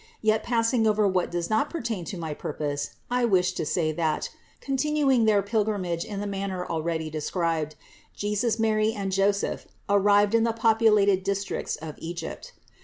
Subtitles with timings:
[0.23, 4.31] Yet, passing over what does not pertain to my purpose, I wish to say that,
[4.59, 7.75] continuing their pilgrimage in the manner already described,
[8.15, 12.53] Jesus, Mary and Joseph arrived in the populated districts of Egypt.